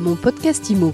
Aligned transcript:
Mon 0.00 0.16
podcast 0.16 0.70
IMO. 0.70 0.92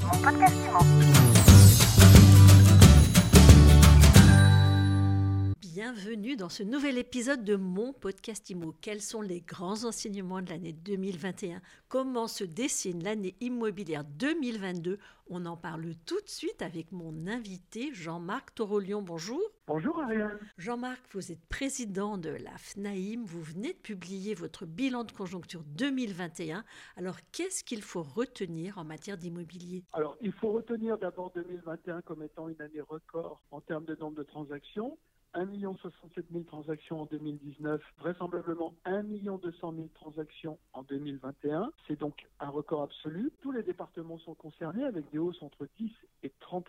Bienvenue 5.86 6.34
dans 6.34 6.48
ce 6.48 6.64
nouvel 6.64 6.98
épisode 6.98 7.44
de 7.44 7.54
mon 7.54 7.92
podcast 7.92 8.50
IMO. 8.50 8.74
Quels 8.80 9.00
sont 9.00 9.20
les 9.20 9.40
grands 9.40 9.84
enseignements 9.84 10.42
de 10.42 10.50
l'année 10.50 10.72
2021 10.72 11.62
Comment 11.88 12.26
se 12.26 12.42
dessine 12.42 13.04
l'année 13.04 13.36
immobilière 13.38 14.02
2022 14.02 14.98
On 15.30 15.46
en 15.46 15.56
parle 15.56 15.94
tout 16.04 16.20
de 16.20 16.28
suite 16.28 16.60
avec 16.60 16.90
mon 16.90 17.28
invité 17.28 17.94
Jean-Marc 17.94 18.52
Torolion. 18.56 19.00
Bonjour. 19.00 19.40
Bonjour 19.68 20.02
Ariane. 20.02 20.40
Jean-Marc, 20.58 21.00
vous 21.12 21.30
êtes 21.30 21.46
président 21.48 22.18
de 22.18 22.30
la 22.30 22.58
FNAIM. 22.58 23.24
Vous 23.24 23.42
venez 23.42 23.72
de 23.72 23.78
publier 23.78 24.34
votre 24.34 24.66
bilan 24.66 25.04
de 25.04 25.12
conjoncture 25.12 25.62
2021. 25.76 26.64
Alors, 26.96 27.18
qu'est-ce 27.30 27.62
qu'il 27.62 27.82
faut 27.82 28.02
retenir 28.02 28.76
en 28.78 28.82
matière 28.82 29.18
d'immobilier? 29.18 29.84
Alors, 29.92 30.16
il 30.20 30.32
faut 30.32 30.50
retenir 30.50 30.98
d'abord 30.98 31.30
2021 31.36 32.02
comme 32.02 32.24
étant 32.24 32.48
une 32.48 32.60
année 32.60 32.80
record 32.80 33.40
en 33.52 33.60
termes 33.60 33.84
de 33.84 33.94
nombre 33.94 34.16
de 34.16 34.24
transactions. 34.24 34.98
1 35.34 35.46
67 35.80 36.26
000 36.30 36.44
transactions 36.44 37.02
en 37.02 37.06
2019, 37.06 37.82
vraisemblablement 37.98 38.74
1 38.84 39.02
200 39.02 39.72
000 39.74 39.88
transactions 39.94 40.58
en 40.72 40.82
2021. 40.82 41.70
C'est 41.86 41.98
donc 41.98 42.26
un 42.40 42.48
record 42.48 42.82
absolu. 42.82 43.30
Tous 43.42 43.52
les 43.52 43.62
départements 43.62 44.18
sont 44.18 44.34
concernés 44.34 44.84
avec 44.84 45.10
des 45.10 45.18
hausses 45.18 45.42
entre 45.42 45.68
10 45.78 45.90
et 46.22 46.32
30 46.40 46.66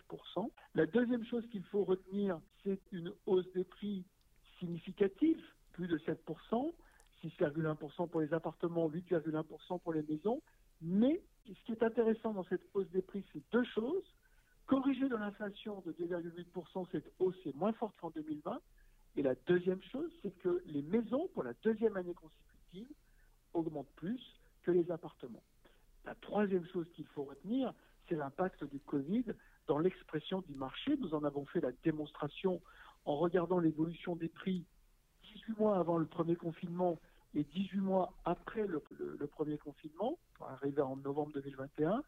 La 0.74 0.86
deuxième 0.86 1.24
chose 1.24 1.46
qu'il 1.50 1.64
faut 1.64 1.84
retenir, 1.84 2.40
c'est 2.64 2.80
une 2.92 3.12
hausse 3.26 3.50
des 3.54 3.64
prix 3.64 4.04
significative, 4.58 5.42
plus 5.72 5.88
de 5.88 5.98
7 5.98 6.20
6,1% 7.24 8.08
pour 8.08 8.20
les 8.20 8.32
appartements, 8.32 8.88
8,1% 8.88 9.80
pour 9.80 9.92
les 9.92 10.02
maisons. 10.02 10.40
Mais 10.80 11.20
ce 11.46 11.64
qui 11.64 11.72
est 11.72 11.82
intéressant 11.82 12.32
dans 12.32 12.44
cette 12.44 12.62
hausse 12.74 12.88
des 12.90 13.02
prix, 13.02 13.24
c'est 13.32 13.42
deux 13.52 13.64
choses. 13.64 14.04
Corrigé 14.68 15.08
de 15.08 15.16
l'inflation 15.16 15.82
de 15.86 15.92
2,8%, 15.92 16.86
cette 16.92 17.10
hausse 17.18 17.38
est 17.46 17.56
moins 17.56 17.72
forte 17.72 17.96
qu'en 17.98 18.10
2020. 18.10 18.60
Et 19.16 19.22
la 19.22 19.34
deuxième 19.46 19.82
chose, 19.90 20.10
c'est 20.20 20.30
que 20.40 20.62
les 20.66 20.82
maisons, 20.82 21.26
pour 21.32 21.42
la 21.42 21.54
deuxième 21.62 21.96
année 21.96 22.12
consécutive, 22.12 22.86
augmentent 23.54 23.90
plus 23.96 24.20
que 24.62 24.70
les 24.70 24.90
appartements. 24.90 25.42
La 26.04 26.14
troisième 26.16 26.66
chose 26.66 26.86
qu'il 26.94 27.06
faut 27.06 27.24
retenir, 27.24 27.72
c'est 28.08 28.14
l'impact 28.14 28.62
du 28.64 28.78
Covid 28.80 29.24
dans 29.68 29.78
l'expression 29.78 30.42
du 30.42 30.54
marché. 30.54 30.98
Nous 30.98 31.14
en 31.14 31.24
avons 31.24 31.46
fait 31.46 31.62
la 31.62 31.72
démonstration 31.82 32.60
en 33.06 33.16
regardant 33.16 33.60
l'évolution 33.60 34.16
des 34.16 34.28
prix 34.28 34.66
18 35.34 35.58
mois 35.58 35.78
avant 35.78 35.96
le 35.96 36.06
premier 36.06 36.36
confinement 36.36 36.98
et 37.34 37.42
18 37.42 37.78
mois 37.80 38.12
après 38.26 38.66
le, 38.66 38.80
premier 39.28 39.56
confinement, 39.56 40.18
arrivé 40.40 40.82
en 40.82 40.96
novembre 40.96 41.32
2021 41.32 42.02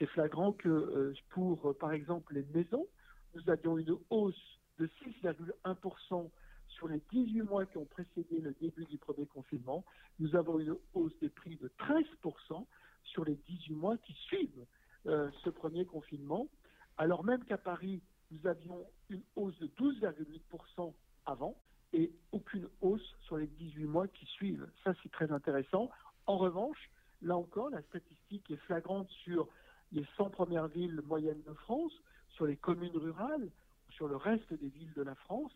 c'est 0.00 0.06
flagrant 0.06 0.52
que 0.52 0.68
euh, 0.68 1.14
pour, 1.28 1.68
euh, 1.68 1.74
par 1.74 1.92
exemple, 1.92 2.34
les 2.34 2.44
maisons, 2.54 2.86
nous 3.34 3.50
avions 3.50 3.76
une 3.76 3.96
hausse 4.08 4.58
de 4.78 4.88
6,1% 5.22 6.30
sur 6.68 6.88
les 6.88 7.02
18 7.12 7.42
mois 7.42 7.66
qui 7.66 7.76
ont 7.76 7.84
précédé 7.84 8.40
le 8.40 8.54
début 8.60 8.86
du 8.86 8.96
premier 8.96 9.26
confinement. 9.26 9.84
Nous 10.18 10.34
avons 10.34 10.58
une 10.58 10.74
hausse 10.94 11.12
des 11.20 11.28
prix 11.28 11.56
de 11.56 11.70
13% 11.78 12.64
sur 13.04 13.24
les 13.24 13.36
18 13.46 13.74
mois 13.74 13.98
qui 13.98 14.14
suivent 14.14 14.64
euh, 15.06 15.30
ce 15.44 15.50
premier 15.50 15.84
confinement, 15.84 16.48
alors 16.96 17.22
même 17.22 17.44
qu'à 17.44 17.58
Paris, 17.58 18.00
nous 18.30 18.46
avions 18.46 18.86
une 19.10 19.22
hausse 19.36 19.58
de 19.58 19.66
12,8% 19.66 20.94
avant 21.26 21.56
et 21.92 22.10
aucune 22.32 22.68
hausse 22.80 23.16
sur 23.22 23.36
les 23.36 23.48
18 23.48 23.84
mois 23.84 24.08
qui 24.08 24.24
suivent. 24.26 24.66
Ça, 24.82 24.94
c'est 25.02 25.10
très 25.10 25.30
intéressant. 25.30 25.90
En 26.26 26.38
revanche, 26.38 26.90
là 27.20 27.36
encore, 27.36 27.68
la 27.70 27.82
statistique 27.82 28.50
est 28.50 28.56
flagrante 28.58 29.10
sur 29.24 29.48
les 29.92 30.04
100 30.16 30.30
premières 30.30 30.68
villes 30.68 31.00
moyennes 31.06 31.42
de 31.46 31.52
France, 31.54 31.92
sur 32.28 32.46
les 32.46 32.56
communes 32.56 32.96
rurales, 32.96 33.50
sur 33.90 34.08
le 34.08 34.16
reste 34.16 34.52
des 34.54 34.68
villes 34.68 34.92
de 34.94 35.02
la 35.02 35.14
France. 35.14 35.52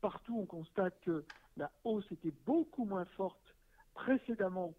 Partout, 0.00 0.38
on 0.38 0.46
constate 0.46 0.98
que 1.00 1.24
la 1.56 1.70
hausse 1.84 2.10
était 2.12 2.34
beaucoup 2.46 2.84
moins 2.84 3.04
forte 3.16 3.54
précédemment 3.94 4.74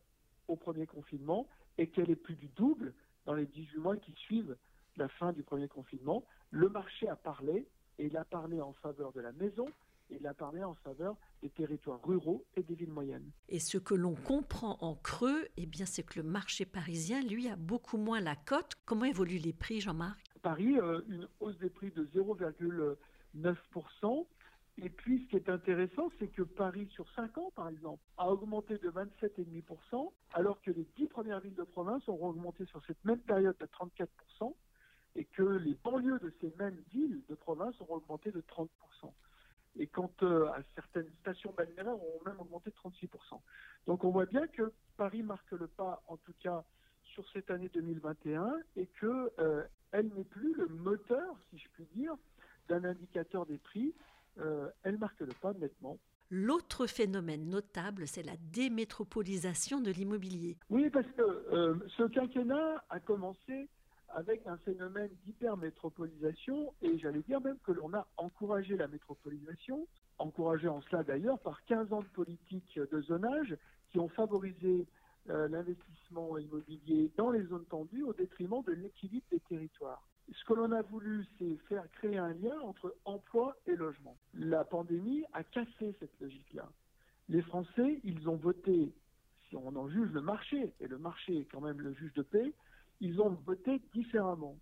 au 0.48 0.56
premier 0.56 0.86
confinement 0.86 1.48
et 1.78 1.88
qu'elle 1.88 2.10
est 2.10 2.16
plus 2.16 2.36
du 2.36 2.48
double 2.50 2.94
dans 3.26 3.34
les 3.34 3.46
18 3.46 3.78
mois 3.80 3.98
qui 3.98 4.14
suivent 4.14 4.56
la 4.98 5.08
fin 5.08 5.32
du 5.32 5.44
premier 5.44 5.68
confinement. 5.68 6.24
Le 6.50 6.70
marché 6.70 7.08
a 7.08 7.16
parlé 7.16 7.68
et 7.98 8.06
il 8.06 8.18
a 8.18 8.26
parlé 8.26 8.62
en 8.62 8.74
faveur 8.74 9.12
de 9.14 9.22
la 9.22 9.32
maison, 9.34 9.68
il 10.12 10.28
a 10.28 10.34
parlé 10.34 10.64
en 10.64 10.76
faveur 10.76 11.16
des 11.42 11.50
territoires 11.50 12.02
ruraux 12.04 12.46
et 12.56 12.64
des 12.64 12.76
villes 12.76 12.92
moyennes. 12.92 13.32
Et 13.50 13.60
ce 13.60 13.78
que 13.78 13.96
l'on 13.96 14.16
comprend 14.16 14.78
en 14.82 14.96
creux, 14.96 15.48
eh 15.58 15.66
bien, 15.66 15.86
c'est 15.86 16.04
que 16.04 16.20
le 16.20 16.28
marché 16.28 16.66
parisien, 16.66 17.22
lui, 17.22 17.50
a 17.50 17.56
beaucoup 17.56 17.98
moins 17.98 18.20
la 18.20 18.36
cote. 18.36 18.76
Comment 18.86 19.06
évoluent 19.06 19.40
les 19.40 19.54
prix, 19.54 19.82
Jean-Marc? 19.82 20.20
Paris, 20.42 20.80
euh, 20.80 21.02
une 21.08 21.28
hausse 21.40 21.58
des 21.60 21.70
prix 21.70 21.92
de 21.92 22.06
0,9%. 22.14 24.28
Et 24.78 24.90
puis, 24.90 25.24
ce 25.24 25.30
qui 25.30 25.36
est 25.36 25.50
intéressant, 25.50 26.12
c'est 26.20 26.30
que 26.30 26.44
Paris, 26.44 26.88
sur 26.92 27.06
5 27.16 27.38
ans, 27.38 27.52
par 27.56 27.70
exemple, 27.70 28.02
a 28.18 28.32
augmenté 28.32 28.78
de 28.78 28.90
27,5%, 28.90 30.12
alors 30.34 30.62
que 30.62 30.72
les 30.72 30.88
10 30.98 31.08
premières 31.08 31.40
villes 31.40 31.56
de 31.56 31.64
province 31.64 32.08
ont 32.08 32.24
augmenté 32.24 32.66
sur 32.66 32.84
cette 32.86 33.04
même 33.06 33.20
période 33.20 33.58
de 33.60 33.66
34%, 33.66 34.54
et 35.16 35.26
que 35.26 35.44
les 35.44 35.76
banlieues 35.84 36.20
de 36.20 36.34
ces 36.40 36.54
mêmes 36.58 36.82
villes 36.92 37.22
de 37.28 37.36
province 37.36 37.76
ont 37.82 37.94
augmenté 37.94 38.32
de 38.32 38.42
30% 38.42 38.68
et 39.78 39.88
quant 39.88 40.12
euh, 40.24 40.48
à 40.50 40.60
certaines 40.76 41.10
stations 41.22 41.54
balnéaires 41.56 41.88
ont 41.88 42.22
même 42.26 42.40
augmenté 42.40 42.72
de 42.72 42.76
36%. 42.76 43.40
Donc 43.88 44.04
on 44.04 44.12
voit 44.12 44.26
bien 44.26 44.48
que 44.48 44.72
Paris 44.98 45.24
marque 45.24 45.52
le 45.52 45.68
pas, 45.68 46.04
en 46.08 46.18
tout 46.18 46.34
cas 46.42 46.64
sur 47.04 47.28
cette 47.32 47.52
année 47.52 47.70
2021, 47.74 48.54
et 48.76 48.88
que 48.88 49.32
euh, 49.40 49.64
elle 49.92 50.08
n'est 50.16 50.24
plus 50.24 50.54
le 50.56 50.68
moteur, 50.68 51.36
si 51.50 51.58
je 51.58 51.68
puis 51.74 51.86
dire, 51.96 52.16
d'un 52.70 52.84
indicateur 52.84 53.46
des 53.46 53.58
prix. 53.58 53.94
Euh, 54.40 54.70
elle 54.84 54.98
marque 54.98 55.20
le 55.20 55.34
pas 55.42 55.54
nettement. 55.54 55.98
L'autre 56.30 56.88
phénomène 56.88 57.50
notable, 57.50 58.08
c'est 58.08 58.24
la 58.24 58.38
démétropolisation 58.54 59.82
de 59.82 59.92
l'immobilier. 59.92 60.58
Oui, 60.70 60.90
parce 60.90 61.08
que 61.18 61.90
ce 61.98 62.04
quinquennat 62.04 62.82
a 62.90 63.00
commencé 63.02 63.68
avec 64.16 64.46
un 64.48 64.58
phénomène 64.58 65.10
d'hypermétropolisation 65.26 66.74
et 66.82 66.98
j'allais 67.00 67.22
dire 67.22 67.42
même 67.42 67.58
que 67.66 67.72
l'on 67.72 67.94
a 67.94 68.08
encouragé 68.18 68.76
la 68.76 68.88
métropolisation, 68.88 69.88
encouragé 70.18 70.68
en 70.68 70.82
cela 70.82 71.04
d'ailleurs 71.04 71.40
par 71.40 71.64
15 71.66 71.94
ans 71.94 72.02
de 72.02 72.08
politique 72.08 72.80
de 72.80 73.02
zonage 73.02 73.56
qui 73.92 74.00
ont 74.00 74.10
favorisé 74.10 74.88
euh, 75.30 75.48
l'investissement 75.50 76.38
immobilier 76.38 77.12
dans 77.18 77.30
les 77.32 77.44
zones 77.44 77.66
tendues 77.66 78.04
au 78.04 78.14
détriment 78.14 78.64
de 78.64 78.74
l'équilibre 78.74 79.26
des 79.32 79.40
territoires. 79.42 80.08
Ce 80.34 80.46
que 80.46 80.54
l'on 80.54 80.72
a 80.72 80.82
voulu, 80.82 81.26
c'est 81.38 81.58
faire 81.68 81.90
créer 81.92 82.18
un 82.18 82.34
lien 82.34 82.58
entre 82.62 82.96
emploi 83.06 83.56
et 83.68 83.76
logement. 83.76 84.16
La 84.34 84.64
pandémie 84.64 85.24
a 85.34 85.44
cassé 85.44 85.96
cette 86.00 86.20
logique-là. 86.20 86.70
Les 87.30 87.42
Français, 87.42 88.00
ils 88.04 88.30
ont 88.30 88.36
voté, 88.36 88.94
si 89.50 89.56
on 89.56 89.76
en 89.76 89.90
juge 89.90 90.12
le 90.12 90.22
marché, 90.22 90.74
et 90.80 90.88
le 90.88 90.98
marché 90.98 91.40
est 91.40 91.46
quand 91.46 91.62
même 91.62 91.82
le 91.82 91.94
juge 91.94 92.14
de 92.14 92.24
paix, 92.24 92.54
ils 93.02 93.20
ont 93.20 93.32
voté 93.46 93.82
différemment. 93.94 94.58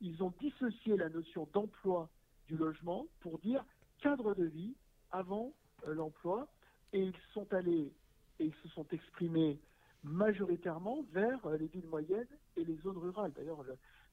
Ils 0.00 0.22
ont 0.22 0.34
dissocié 0.40 0.96
la 0.96 1.08
notion 1.08 1.48
d'emploi 1.54 2.10
du 2.48 2.56
logement 2.56 3.06
pour 3.20 3.38
dire 3.38 3.64
cadre 4.02 4.34
de 4.34 4.44
vie 4.44 4.74
avant 5.12 5.54
euh, 5.86 5.94
l'emploi 5.94 6.48
et 6.92 7.00
ils 7.00 7.16
sont 7.32 7.50
allés 7.54 7.92
et 8.40 8.46
ils 8.46 8.54
se 8.62 8.68
sont 8.68 8.86
exprimés 8.90 9.60
majoritairement 10.02 11.04
vers 11.12 11.46
euh, 11.46 11.56
les 11.56 11.68
villes 11.68 11.86
moyennes 11.86 12.26
et 12.56 12.64
les 12.64 12.76
zones 12.78 12.98
rurales. 12.98 13.32
D'ailleurs, 13.32 13.64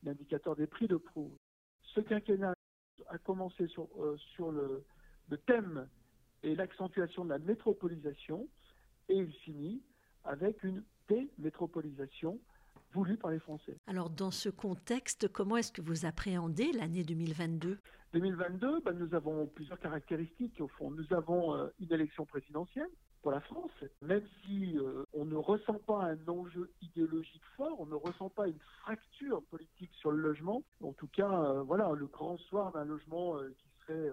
l'indicateur 0.03 0.56
des 0.56 0.68
prix 0.68 0.88
le 0.88 1.00
prouve. 1.00 1.36
Ce 1.81 2.00
quinquennat 2.00 2.53
a 3.09 3.18
commencé 3.18 3.68
sur, 3.68 3.90
euh, 4.00 4.16
sur 4.36 4.52
le, 4.52 4.86
le 5.30 5.38
thème 5.40 5.90
et 6.44 6.56
l'accentuation 6.56 7.25
de 7.25 7.30
la 7.30 7.40
métropolisation 7.40 8.47
et 9.09 9.16
il 9.16 9.34
finit 9.34 9.81
avec 10.24 10.64
une 10.64 10.84
démétropolisation 11.09 12.40
voulu 12.91 13.18
par 13.18 13.31
les 13.31 13.40
Français. 13.40 13.78
Alors 13.88 14.09
dans 14.09 14.31
ce 14.31 14.50
contexte, 14.50 15.28
comment 15.28 15.58
est-ce 15.58 15.72
que 15.72 15.82
vous 15.82 16.05
appréhendez 16.05 16.72
l'année 16.73 17.03
2022 17.03 17.79
2022, 18.14 18.82
ben, 18.82 18.91
nous 18.93 19.16
avons 19.16 19.47
plusieurs 19.47 19.79
caractéristiques 19.79 20.59
au 20.59 20.67
fond. 20.67 20.91
Nous 20.91 21.14
avons 21.14 21.55
euh, 21.55 21.67
une 21.79 21.93
élection 21.93 22.26
présidentielle 22.26 22.90
pour 23.22 23.32
la 23.32 23.40
France, 23.40 23.72
même 24.02 24.23
si 24.43 24.78
euh, 24.78 25.05
on 25.14 25.26
ne 25.26 25.35
ressent 25.35 25.79
pas 25.88 26.03
un 26.03 26.28
enjeu 26.28 26.72
idéologique 26.82 27.43
fort, 27.55 27.79
on 27.79 27.85
ne 27.85 27.96
ressent 27.96 28.29
pas 28.29 28.47
une 28.47 28.59
fracture 28.82 29.41
politique 29.44 29.91
sur 29.94 30.11
le 30.11 30.17
logement. 30.17 30.64
En 30.84 30.91
tout 30.91 31.08
cas, 31.08 31.32
euh, 31.32 31.61
voilà, 31.61 31.91
le 31.96 32.08
grand 32.08 32.37
soir 32.37 32.73
d'un 32.73 32.84
logement 32.84 33.37
qui 33.58 33.70
serait 33.85 34.11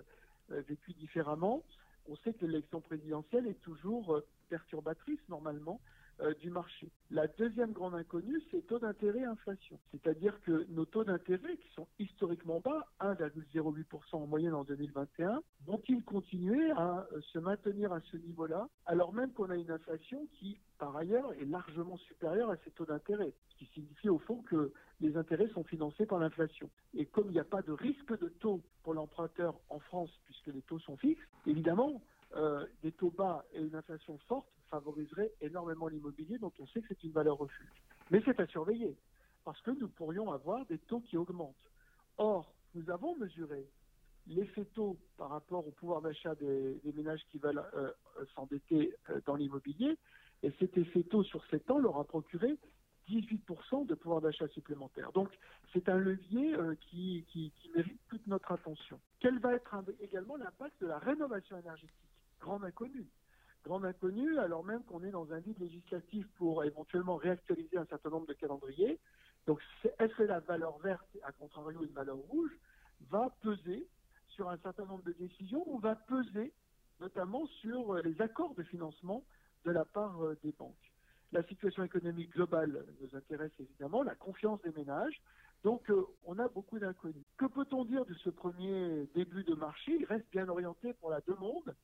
vécu 0.68 0.92
différemment. 0.92 1.62
On 2.08 2.16
sait 2.16 2.32
que 2.34 2.46
l'élection 2.46 2.80
présidentielle 2.80 3.46
est 3.46 3.60
toujours 3.62 4.22
perturbatrice 4.48 5.20
normalement 5.28 5.80
euh, 6.20 6.34
du 6.34 6.50
marché. 6.50 6.90
La 7.10 7.26
deuxième 7.26 7.72
grande 7.72 7.94
inconnue, 7.94 8.40
c'est 8.50 8.66
taux 8.66 8.78
d'intérêt 8.78 9.24
inflation. 9.24 9.78
C'est-à-dire 9.92 10.40
que 10.42 10.66
nos 10.70 10.84
taux 10.84 11.04
d'intérêt, 11.04 11.56
qui 11.56 11.68
sont 11.74 11.86
historiquement 11.98 12.60
bas, 12.60 12.86
1,08% 13.00 13.84
en 14.12 14.26
moyenne 14.26 14.54
en 14.54 14.64
2021, 14.64 15.42
vont-ils 15.66 16.02
continuer 16.02 16.70
à 16.72 17.06
euh, 17.12 17.20
se 17.32 17.38
maintenir 17.38 17.92
à 17.92 18.00
ce 18.10 18.16
niveau-là, 18.16 18.68
alors 18.86 19.12
même 19.12 19.32
qu'on 19.32 19.50
a 19.50 19.56
une 19.56 19.70
inflation 19.70 20.26
qui, 20.38 20.58
par 20.78 20.96
ailleurs, 20.96 21.32
est 21.34 21.44
largement 21.44 21.96
supérieure 21.98 22.50
à 22.50 22.56
ces 22.64 22.70
taux 22.72 22.86
d'intérêt, 22.86 23.32
ce 23.50 23.56
qui 23.56 23.66
signifie 23.72 24.08
au 24.08 24.18
fond 24.18 24.42
que 24.42 24.72
les 25.00 25.16
intérêts 25.16 25.48
sont 25.48 25.64
financés 25.64 26.06
par 26.06 26.18
l'inflation. 26.18 26.68
Et 26.94 27.06
comme 27.06 27.28
il 27.28 27.32
n'y 27.32 27.40
a 27.40 27.44
pas 27.44 27.62
de 27.62 27.72
risque 27.72 28.18
de 28.20 28.28
taux 28.28 28.60
pour 28.82 28.94
l'emprunteur 28.94 29.54
en 29.68 29.78
France, 29.78 30.10
puisque 30.24 30.48
les 30.48 30.62
taux 30.62 30.78
sont 30.80 30.96
fixes, 30.96 31.22
évidemment, 31.46 32.02
euh, 32.36 32.66
des 32.82 32.92
taux 32.92 33.10
bas 33.10 33.42
et 33.52 33.60
une 33.60 33.74
inflation 33.74 34.18
forte 34.28 34.48
favoriserait 34.70 35.32
énormément 35.40 35.88
l'immobilier, 35.88 36.36
dont 36.38 36.52
on 36.58 36.66
sait 36.66 36.82
que 36.82 36.88
c'est 36.88 37.02
une 37.02 37.12
valeur 37.12 37.38
refuge. 37.38 37.82
Mais 38.10 38.20
c'est 38.24 38.38
à 38.38 38.46
surveiller, 38.46 38.98
parce 39.44 39.60
que 39.62 39.70
nous 39.70 39.88
pourrions 39.88 40.30
avoir 40.30 40.66
des 40.66 40.78
taux 40.78 41.00
qui 41.00 41.16
augmentent. 41.16 41.56
Or, 42.18 42.52
nous 42.74 42.90
avons 42.90 43.16
mesuré 43.16 43.66
l'effet 44.26 44.66
taux 44.74 44.98
par 45.16 45.30
rapport 45.30 45.66
au 45.66 45.70
pouvoir 45.70 46.02
d'achat 46.02 46.34
des, 46.34 46.78
ménages 46.94 47.24
qui 47.30 47.38
veulent 47.38 47.62
euh, 47.74 47.90
s'endetter 48.34 48.94
euh, 49.08 49.20
dans 49.24 49.36
l'immobilier, 49.36 49.96
et 50.42 50.52
cet 50.58 50.76
effet 50.76 51.04
taux 51.04 51.24
sur 51.24 51.42
7 51.46 51.70
ans 51.70 51.78
leur 51.78 51.96
a 51.96 52.04
procuré 52.04 52.58
18% 53.08 53.86
de 53.86 53.94
pouvoir 53.94 54.20
d'achat 54.20 54.48
supplémentaire. 54.48 55.12
Donc, 55.12 55.30
c'est 55.72 55.88
un 55.88 55.96
levier 55.96 56.54
qui, 56.82 57.24
mérite 57.74 57.98
toute 58.08 58.26
notre 58.26 58.52
attention. 58.52 59.00
Quel 59.18 59.38
va 59.38 59.54
être 59.54 59.74
également 60.00 60.36
l'impact 60.36 60.78
de 60.82 60.88
la 60.88 60.98
rénovation 60.98 61.58
énergétique? 61.58 62.07
Grande 62.40 62.64
inconnue 62.64 63.08
grande 63.64 63.84
inconnue, 63.84 64.38
alors 64.38 64.64
même 64.64 64.82
qu'on 64.84 65.04
est 65.04 65.10
dans 65.10 65.30
un 65.32 65.40
vide 65.40 65.58
législatif 65.58 66.26
pour 66.36 66.64
éventuellement 66.64 67.16
réactualiser 67.16 67.76
un 67.76 67.84
certain 67.86 68.10
nombre 68.10 68.26
de 68.26 68.32
calendriers. 68.32 68.98
Donc, 69.46 69.60
est-ce 69.98 70.14
que 70.14 70.22
la 70.22 70.40
valeur 70.40 70.78
verte, 70.78 71.06
à 71.22 71.32
contrario 71.32 71.82
une 71.82 71.92
valeur 71.92 72.16
rouge, 72.16 72.50
va 73.10 73.30
peser 73.42 73.86
sur 74.28 74.48
un 74.48 74.56
certain 74.58 74.84
nombre 74.86 75.04
de 75.04 75.12
décisions 75.12 75.64
ou 75.66 75.78
va 75.78 75.96
peser 75.96 76.52
notamment 77.00 77.46
sur 77.60 77.94
euh, 77.94 78.02
les 78.02 78.20
accords 78.20 78.54
de 78.54 78.62
financement 78.64 79.22
de 79.64 79.70
la 79.70 79.84
part 79.84 80.24
euh, 80.24 80.36
des 80.42 80.52
banques? 80.52 80.74
La 81.30 81.42
situation 81.44 81.84
économique 81.84 82.30
globale 82.32 82.86
nous 83.00 83.16
intéresse 83.16 83.52
évidemment, 83.58 84.02
la 84.02 84.14
confiance 84.14 84.60
des 84.62 84.72
ménages. 84.72 85.20
Donc, 85.62 85.90
euh, 85.90 86.06
on 86.24 86.38
a 86.38 86.48
beaucoup 86.48 86.78
d'inconnus. 86.78 87.24
Que 87.36 87.46
peut-on 87.46 87.84
dire 87.84 88.06
de 88.06 88.14
ce 88.14 88.30
premier 88.30 89.06
début 89.14 89.44
de 89.44 89.54
marché? 89.54 89.96
Il 90.00 90.06
reste 90.06 90.30
bien 90.30 90.48
orienté 90.48 90.94
pour 90.94 91.10
la 91.10 91.20
demande. 91.20 91.74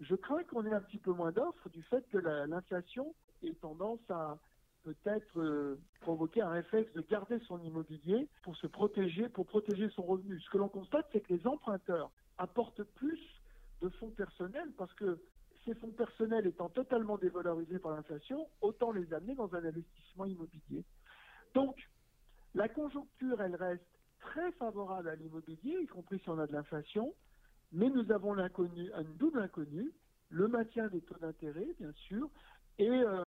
Je 0.00 0.14
crains 0.14 0.42
qu'on 0.44 0.64
ait 0.66 0.72
un 0.72 0.80
petit 0.80 0.98
peu 0.98 1.12
moins 1.12 1.30
d'offres 1.30 1.68
du 1.68 1.82
fait 1.84 2.06
que 2.08 2.18
l'inflation 2.18 3.14
ait 3.42 3.54
tendance 3.54 4.00
à 4.08 4.38
peut-être 4.82 5.38
euh, 5.38 5.78
provoquer 6.00 6.40
un 6.40 6.50
réflexe 6.50 6.90
de 6.94 7.02
garder 7.02 7.38
son 7.40 7.62
immobilier 7.62 8.28
pour 8.42 8.56
se 8.56 8.66
protéger, 8.66 9.28
pour 9.28 9.46
protéger 9.46 9.90
son 9.90 10.02
revenu. 10.02 10.40
Ce 10.40 10.48
que 10.48 10.56
l'on 10.56 10.70
constate, 10.70 11.06
c'est 11.12 11.20
que 11.20 11.34
les 11.34 11.46
emprunteurs 11.46 12.10
apportent 12.38 12.82
plus 12.82 13.20
de 13.82 13.90
fonds 13.90 14.10
personnels 14.10 14.72
parce 14.78 14.92
que 14.94 15.20
ces 15.64 15.74
fonds 15.74 15.90
personnels 15.90 16.46
étant 16.46 16.70
totalement 16.70 17.18
dévalorisés 17.18 17.78
par 17.78 17.92
l'inflation, 17.94 18.48
autant 18.62 18.92
les 18.92 19.12
amener 19.12 19.34
dans 19.34 19.54
un 19.54 19.64
investissement 19.64 20.24
immobilier. 20.24 20.84
Donc, 21.54 21.76
la 22.54 22.68
conjoncture, 22.68 23.42
elle 23.42 23.56
reste 23.56 23.84
très 24.20 24.50
favorable 24.52 25.08
à 25.08 25.16
l'immobilier, 25.16 25.78
y 25.82 25.86
compris 25.86 26.18
si 26.20 26.30
on 26.30 26.38
a 26.38 26.46
de 26.46 26.52
l'inflation. 26.52 27.14
Mais 27.72 27.88
nous 27.88 28.10
avons 28.12 28.34
l'inconnu, 28.34 28.92
un 28.94 29.04
double 29.04 29.40
inconnu, 29.40 29.92
le 30.30 30.48
maintien 30.48 30.88
des 30.88 31.00
taux 31.00 31.18
d'intérêt, 31.18 31.68
bien 31.78 31.92
sûr, 31.92 32.28
et 32.78 32.88
euh, 32.88 33.22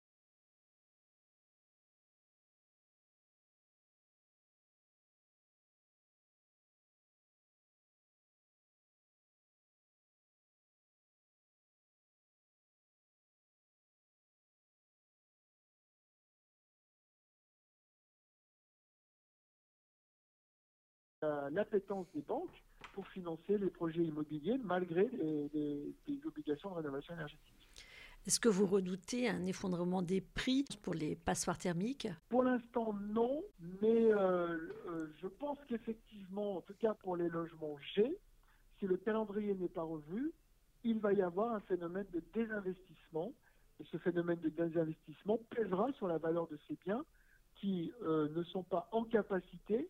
l'appétence 21.51 22.07
des 22.13 22.21
banques 22.21 22.63
pour 22.93 23.07
financer 23.07 23.57
les 23.57 23.69
projets 23.69 24.03
immobiliers 24.03 24.57
malgré 24.63 25.09
les, 25.53 25.93
obligations 26.25 26.69
de 26.71 26.75
rénovation 26.75 27.13
énergétique. 27.13 27.69
Est-ce 28.27 28.39
que 28.39 28.49
vous 28.49 28.67
redoutez 28.67 29.27
un 29.27 29.45
effondrement 29.47 30.03
des 30.03 30.21
prix 30.21 30.65
pour 30.83 30.93
les 30.93 31.15
passoires 31.15 31.57
thermiques? 31.57 32.07
Pour 32.29 32.43
l'instant, 32.43 32.93
non, 32.93 33.41
mais 33.81 34.13
euh, 34.13 34.57
euh, 34.88 35.07
je 35.19 35.27
pense 35.27 35.57
qu'effectivement, 35.67 36.57
en 36.57 36.61
tout 36.61 36.75
cas 36.79 36.93
pour 36.93 37.15
les 37.15 37.29
logements 37.29 37.77
G, 37.95 38.15
si 38.79 38.85
le 38.85 38.97
calendrier 38.97 39.55
n'est 39.55 39.69
pas 39.69 39.81
revu, 39.81 40.31
il 40.83 40.99
va 40.99 41.13
y 41.13 41.21
avoir 41.21 41.53
un 41.53 41.59
phénomène 41.61 42.05
de 42.13 42.21
désinvestissement. 42.33 43.33
Et 43.79 43.85
ce 43.91 43.97
phénomène 43.97 44.39
de 44.39 44.49
désinvestissement 44.49 45.39
pèsera 45.49 45.91
sur 45.93 46.07
la 46.07 46.19
valeur 46.19 46.47
de 46.47 46.59
ces 46.67 46.77
biens 46.85 47.03
qui 47.55 47.91
euh, 48.03 48.29
ne 48.35 48.43
sont 48.43 48.63
pas 48.63 48.88
en 48.91 49.03
capacité 49.03 49.89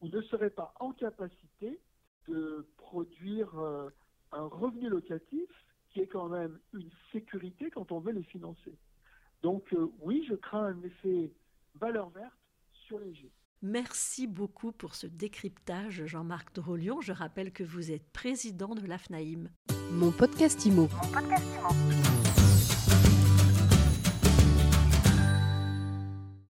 ou 0.00 0.08
ne 0.08 0.20
seraient 0.22 0.50
pas 0.50 0.74
en 0.80 0.92
capacité 0.92 1.80
de 2.28 2.66
produire 2.76 3.58
euh, 3.58 3.90
un 4.32 4.46
revenu 4.46 4.88
locatif 4.88 5.48
qui 5.90 6.00
est 6.00 6.06
quand 6.06 6.28
même 6.28 6.58
une 6.72 6.90
sécurité 7.12 7.70
quand 7.70 7.92
on 7.92 8.00
veut 8.00 8.12
les 8.12 8.22
financer. 8.24 8.74
Donc 9.42 9.72
euh, 9.72 9.90
oui, 10.00 10.24
je 10.28 10.34
crains 10.34 10.66
un 10.66 10.82
effet 10.82 11.32
valeur 11.74 12.10
verte 12.10 12.32
sur 12.86 12.98
les 12.98 13.14
G. 13.14 13.30
Merci 13.62 14.26
beaucoup 14.26 14.72
pour 14.72 14.96
ce 14.96 15.06
décryptage, 15.06 16.04
Jean-Marc 16.06 16.52
Drolion. 16.54 17.00
Je 17.00 17.12
rappelle 17.12 17.52
que 17.52 17.62
vous 17.62 17.92
êtes 17.92 18.10
président 18.12 18.74
de 18.74 18.84
l'AFNAIM. 18.84 19.50
Mon 19.92 20.10
podcast 20.10 20.66
Mon 20.66 20.88
podcast 20.88 21.44
IMO. 21.54 22.21